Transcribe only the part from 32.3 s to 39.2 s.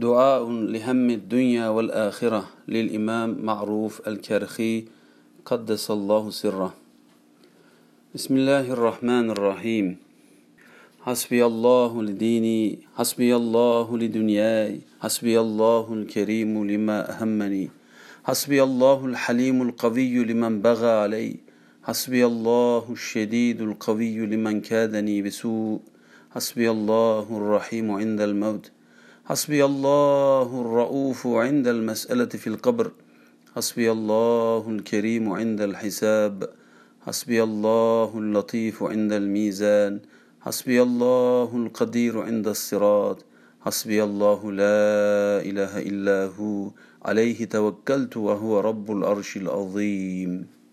القبر. حسبي الله الكريم عند الحساب. حسبي الله اللطيف عند